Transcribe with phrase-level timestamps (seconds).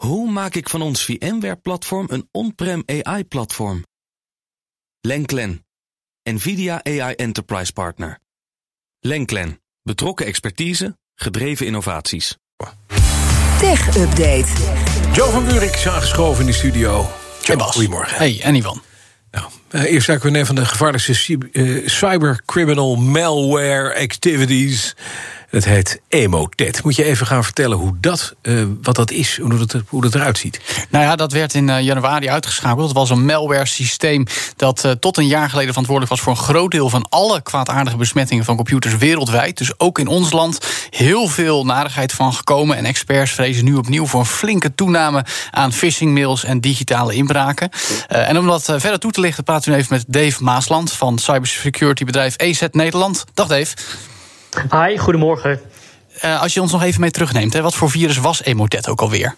[0.00, 3.84] Hoe maak ik van ons VMware-platform een on-prem AI-platform?
[5.00, 5.66] Lenklen,
[6.22, 8.18] NVIDIA AI Enterprise Partner.
[9.00, 12.36] Lenklen, betrokken expertise, gedreven innovaties.
[13.58, 14.46] Tech Update.
[15.12, 17.06] Joe van Buurik is aangeschoven in de studio.
[17.42, 17.74] Hey Bas.
[17.74, 18.16] Goedemorgen.
[18.16, 18.82] Hey, en Ivan.
[19.30, 24.94] Nou, uh, eerst eigenlijk weer een van de gevaarlijkste uh, cybercriminal malware activities.
[25.50, 26.82] Het heet Emotet.
[26.82, 30.14] Moet je even gaan vertellen hoe dat, uh, wat dat is, hoe dat, hoe dat
[30.14, 30.60] eruit ziet?
[30.90, 32.88] Nou ja, dat werd in uh, januari uitgeschakeld.
[32.88, 36.70] Het was een malware-systeem dat uh, tot een jaar geleden verantwoordelijk was voor een groot
[36.70, 39.58] deel van alle kwaadaardige besmettingen van computers wereldwijd.
[39.58, 40.58] Dus ook in ons land
[40.90, 42.76] heel veel narigheid van gekomen.
[42.76, 47.70] En experts vrezen nu opnieuw voor een flinke toename aan phishing-mails en digitale inbraken.
[48.08, 52.04] en om dat verder toe te lichten, praten we even met Dave Maasland van cybersecurity
[52.04, 53.24] bedrijf EZ Nederland.
[53.34, 53.74] Dag Dave.
[54.70, 55.60] Hi, goedemorgen.
[56.24, 59.00] Uh, als je ons nog even mee terugneemt, hè, wat voor virus was Emotet ook
[59.00, 59.34] alweer?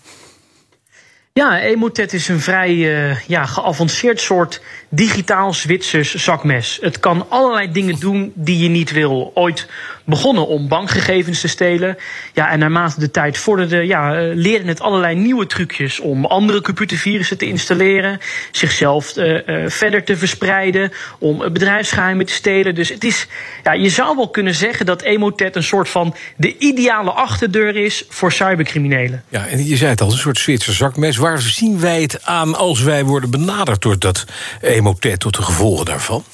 [1.35, 6.79] Ja, Emotet is een vrij uh, ja, geavanceerd soort digitaal Zwitsers zakmes.
[6.81, 9.31] Het kan allerlei dingen doen die je niet wil.
[9.35, 9.69] Ooit
[10.05, 11.97] begonnen om bankgegevens te stelen.
[12.35, 17.39] Ja, en naarmate de tijd vorderde, ja, leerden het allerlei nieuwe trucjes om andere computervirussen
[17.39, 18.19] te installeren,
[18.51, 22.75] zichzelf uh, uh, verder te verspreiden, om bedrijfsgeheimen te stelen.
[22.75, 23.27] Dus het is,
[23.63, 28.05] ja, je zou wel kunnen zeggen dat Emotet een soort van de ideale achterdeur is
[28.09, 29.25] voor cybercriminelen.
[29.29, 31.17] Ja, en je zei het al, een soort Zwitser zakmes.
[31.17, 34.25] Waar zien wij het aan als wij worden benaderd door dat
[34.61, 36.25] Emotet, tot de gevolgen daarvan?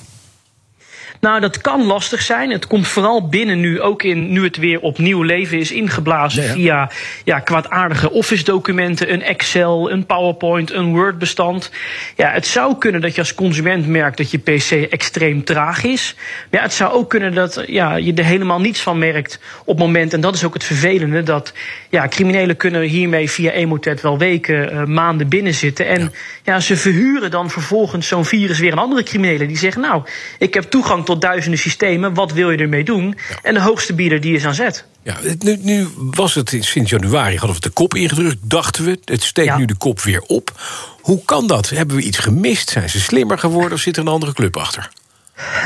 [1.21, 2.51] Nou, dat kan lastig zijn.
[2.51, 6.49] Het komt vooral binnen nu, ook in, nu het weer opnieuw leven is ingeblazen ja,
[6.49, 6.55] ja.
[6.55, 6.91] via
[7.25, 11.71] ja, kwaadaardige Office-documenten, een Excel, een PowerPoint, een Word-bestand.
[12.17, 16.15] Ja, het zou kunnen dat je als consument merkt dat je PC extreem traag is.
[16.51, 19.77] Maar ja, het zou ook kunnen dat ja, je er helemaal niets van merkt op
[19.77, 21.53] het moment, en dat is ook het vervelende, dat
[21.89, 25.87] ja, criminelen kunnen hiermee via Emotet wel weken, uh, maanden binnenzitten.
[25.87, 26.09] En ja.
[26.43, 30.03] ja, ze verhuren dan vervolgens zo'n virus weer aan andere criminelen die zeggen, nou,
[30.39, 32.15] ik heb toegang tot duizenden systemen.
[32.15, 33.15] Wat wil je ermee doen?
[33.29, 33.39] Ja.
[33.43, 34.85] En de hoogste bieder die is aan zet.
[35.03, 38.99] Ja, nu, nu was het sinds januari, hadden we de kop ingedrukt, dachten we.
[39.05, 39.57] Het steekt ja.
[39.57, 40.61] nu de kop weer op.
[41.01, 41.69] Hoe kan dat?
[41.69, 42.71] Hebben we iets gemist?
[42.71, 44.89] Zijn ze slimmer geworden of zit er een andere club achter?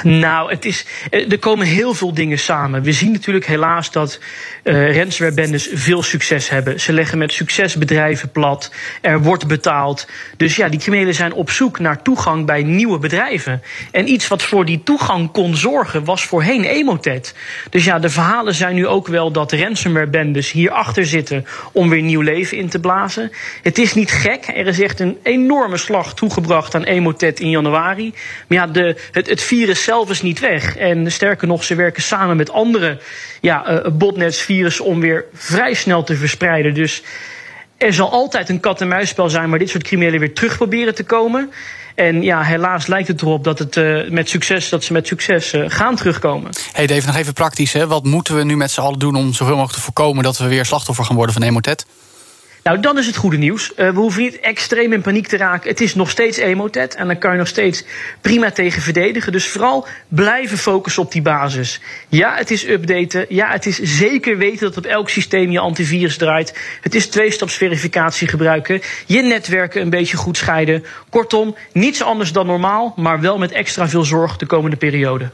[0.03, 2.83] Nou, het is, er komen heel veel dingen samen.
[2.83, 4.21] We zien natuurlijk helaas dat
[4.65, 6.81] uh, ransomware-bendes veel succes hebben.
[6.81, 8.73] Ze leggen met succes bedrijven plat.
[9.01, 10.07] Er wordt betaald.
[10.37, 13.63] Dus ja, die criminelen zijn op zoek naar toegang bij nieuwe bedrijven.
[13.91, 17.35] En iets wat voor die toegang kon zorgen, was voorheen Emotet.
[17.71, 22.21] Dus ja, de verhalen zijn nu ook wel dat ransomware-bendes hierachter zitten om weer nieuw
[22.21, 23.33] leven in te blazen.
[23.63, 24.47] Het is niet gek.
[24.47, 28.15] Er is echt een enorme slag toegebracht aan Emotet in januari.
[28.47, 30.77] Maar ja, de, het, het zelf is niet weg.
[30.77, 32.99] En sterker nog, ze werken samen met andere
[33.41, 36.75] ja, uh, botnets virus om weer vrij snel te verspreiden.
[36.75, 37.03] Dus
[37.77, 41.51] er zal altijd een kat-en-muisspel zijn, maar dit soort criminelen weer terug proberen te komen.
[41.95, 45.55] En ja, helaas lijkt het erop dat, het, uh, met succes, dat ze met succes
[45.55, 46.51] uh, gaan terugkomen.
[46.73, 47.73] Hey Dave, nog even praktisch.
[47.73, 47.87] Hè?
[47.87, 50.49] Wat moeten we nu met z'n allen doen om zoveel mogelijk te voorkomen dat we
[50.49, 51.87] weer slachtoffer gaan worden van Emotet?
[52.63, 53.71] Nou, dan is het goede nieuws.
[53.71, 55.71] Uh, we hoeven niet extreem in paniek te raken.
[55.71, 57.85] Het is nog steeds Emotet en dan kan je nog steeds
[58.21, 59.33] prima tegen verdedigen.
[59.33, 61.81] Dus vooral blijven focussen op die basis.
[62.09, 63.27] Ja, het is updaten.
[63.29, 66.59] Ja, het is zeker weten dat op elk systeem je antivirus draait.
[66.81, 68.81] Het is tweestapsverificatie gebruiken.
[69.07, 70.85] Je netwerken een beetje goed scheiden.
[71.11, 75.31] Kortom, niets anders dan normaal, maar wel met extra veel zorg de komende periode.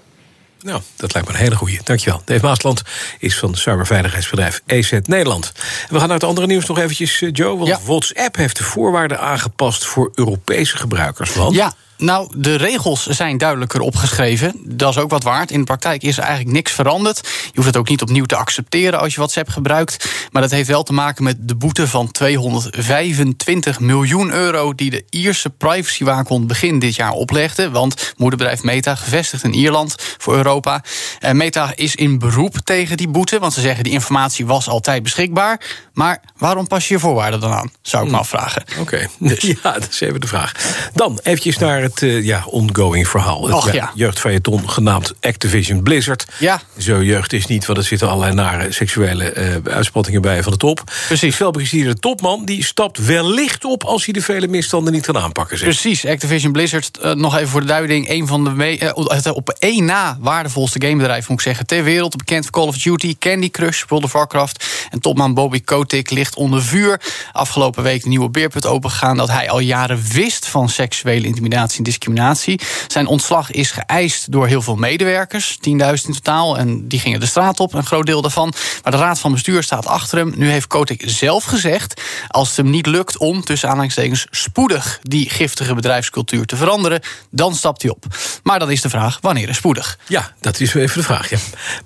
[0.63, 1.81] Nou, dat lijkt me een hele goeie.
[1.85, 2.23] Dankjewel.
[2.25, 2.83] Dave Maasland
[3.19, 5.53] is van cyberveiligheidsbedrijf EZ Nederland.
[5.89, 7.57] We gaan naar het andere nieuws nog eventjes, Joe.
[7.57, 7.79] Want ja.
[7.85, 11.35] WhatsApp heeft de voorwaarden aangepast voor Europese gebruikers.
[11.35, 11.55] Want...
[11.55, 11.75] Ja.
[11.99, 14.55] Nou, de regels zijn duidelijker opgeschreven.
[14.65, 15.51] Dat is ook wat waard.
[15.51, 17.21] In de praktijk is er eigenlijk niks veranderd.
[17.45, 20.09] Je hoeft het ook niet opnieuw te accepteren als je WhatsApp gebruikt.
[20.33, 24.75] Maar dat heeft wel te maken met de boete van 225 miljoen euro...
[24.75, 27.71] die de Ierse privacywaakhond begin dit jaar oplegde.
[27.71, 30.83] Want moederbedrijf Meta, gevestigd in Ierland voor Europa...
[31.19, 33.39] En Meta is in beroep tegen die boete.
[33.39, 35.61] Want ze zeggen die informatie was altijd beschikbaar.
[35.93, 37.71] Maar waarom pas je je voorwaarden dan aan?
[37.83, 38.63] Zou ik me afvragen.
[38.71, 39.09] Oké, okay.
[39.19, 39.41] dus.
[39.63, 40.53] ja, dat is even de vraag.
[40.95, 43.39] Dan eventjes naar het uh, ja, ongoing verhaal.
[43.39, 43.93] Och, het ja.
[43.95, 46.27] jeugdfeuilleton genaamd Activision Blizzard.
[46.39, 46.61] Ja.
[46.79, 50.59] Zo jeugd is niet, want er zitten allerlei nare seksuele uh, uitspattingen bij van de
[50.59, 50.83] top.
[51.07, 51.37] Precies.
[51.37, 55.59] Felbegezierde topman die stapt wellicht op als hij de vele misstanden niet kan aanpakken.
[55.59, 55.69] Zeg.
[55.69, 58.93] Precies, Activision Blizzard, uh, nog even voor de duiding, een van de me-
[59.33, 62.17] op één na waardevolste gamebedrijven, moet ik zeggen, ter wereld.
[62.17, 64.87] Bekend voor Call of Duty, Candy Crush, World of Warcraft.
[64.91, 67.01] En topman Bobby Kotick ligt onder vuur.
[67.33, 71.85] Afgelopen week een nieuwe beerput opengegaan dat hij al jaren wist van seksuele intimidatie en
[71.85, 72.61] discriminatie.
[72.87, 76.59] Zijn ontslag is geëist door heel veel medewerkers, 10.000 in totaal.
[76.59, 78.53] En die gingen de straat op, een groot deel daarvan.
[78.83, 80.33] Maar de raad van bestuur staat achter hem.
[80.37, 85.31] Nu heeft Kotik zelf gezegd, als het hem niet lukt om, tussen aanhalingstekens, spoedig die
[85.31, 88.05] giftige bedrijfscultuur te veranderen, dan stapt hij op.
[88.43, 89.99] Maar dan is de vraag, wanneer is spoedig?
[90.07, 91.31] Ja, dat is even de vraag.
[91.31, 91.39] Ja.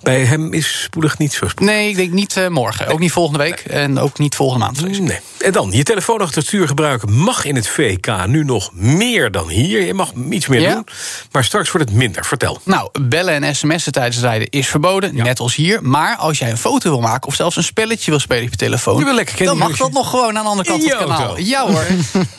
[0.03, 1.75] Bij hem is spoedig niet zo spoedig.
[1.75, 2.87] Nee, ik denk niet uh, morgen.
[2.87, 5.01] Ook niet volgende week en ook niet volgende maand.
[5.01, 5.19] Nee.
[5.39, 9.31] En dan, je telefoon achter het stuur gebruiken mag in het VK nu nog meer
[9.31, 9.82] dan hier.
[9.87, 10.75] Je mag iets meer Ja.
[10.75, 10.87] doen,
[11.33, 12.25] maar straks wordt het minder.
[12.25, 12.61] Vertel.
[12.65, 15.83] Nou, bellen en sms'en tijdens het rijden is verboden, net als hier.
[15.83, 18.57] Maar als jij een foto wil maken of zelfs een spelletje wil spelen op je
[18.57, 18.99] telefoon...
[18.99, 21.27] Je wil lekker dan mag dat nog gewoon aan de andere kant van het kanaal.
[21.27, 21.43] auto.
[21.43, 21.87] Ja hoor,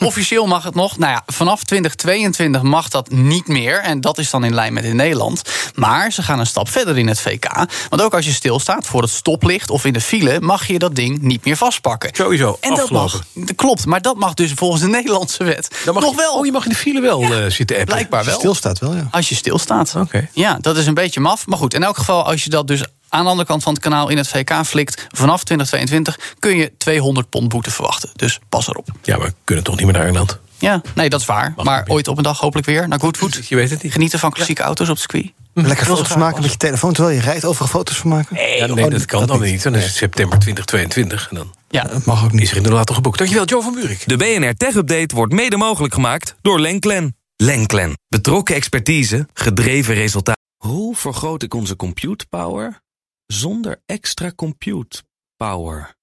[0.08, 0.98] officieel mag het nog.
[0.98, 3.78] Nou ja, vanaf 2022 mag dat niet meer.
[3.80, 5.42] En dat is dan in lijn met in Nederland.
[5.74, 7.46] Maar ze gaan een stap verder in het VK.
[7.88, 10.40] Want ook als je stilstaat voor het stoplicht of in de file...
[10.40, 12.10] mag je dat ding niet meer vastpakken.
[12.12, 13.22] Sowieso, En dat mag,
[13.56, 16.34] klopt, maar dat mag dus volgens de Nederlandse wet Dan mag nog je- wel.
[16.34, 17.94] Oh, je mag in de file wel eh, zitten appen.
[17.94, 18.38] Blijkbaar wel.
[18.38, 19.08] Stilstaat wel, ja.
[19.10, 19.94] Als je stilstaat.
[19.96, 20.28] Oké.
[20.32, 21.46] Ja, dat is een beetje maf.
[21.46, 23.82] Maar goed, in elk geval, als je dat dus aan de andere kant van het
[23.82, 28.10] kanaal in het VK flikt, vanaf 2022 kun je 200 pond boete verwachten.
[28.14, 28.88] Dus pas erop.
[29.02, 30.38] Ja, maar we kunnen toch niet meer naar Engeland?
[30.58, 31.52] Ja, nee, dat is waar.
[31.56, 33.46] Mag maar ooit op een dag hopelijk weer naar Goodwood.
[33.48, 33.92] Je weet het niet.
[33.92, 35.32] Genieten van klassieke auto's op het circuit.
[35.54, 37.44] Lekker Heel foto's graag maken met je telefoon terwijl je rijdt.
[37.44, 38.36] Overal foto's van maken.
[38.56, 39.62] Ja, nee, dat kan dan niet.
[39.62, 41.28] Dan is het september 2022.
[41.30, 42.42] En dan Ja, Dat mag ook niet.
[42.42, 43.18] is er inderdaad al geboekt.
[43.18, 44.02] Dankjewel, Joe van Buurik.
[44.06, 47.16] De BNR Tech Update wordt mede mogelijk gemaakt door Lenklen.
[47.36, 47.98] Lenklen.
[48.08, 50.42] Betrokken expertise, gedreven resultaten.
[50.56, 52.82] Hoe vergroot ik onze compute power
[53.26, 55.02] zonder extra compute
[55.36, 55.94] power?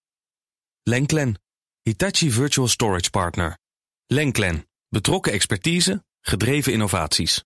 [0.84, 1.42] Lenklen.
[1.82, 3.58] Hitachi Virtual Storage Partner.
[4.08, 4.68] Lenklen.
[4.90, 7.44] Betrokken expertise, gedreven innovaties.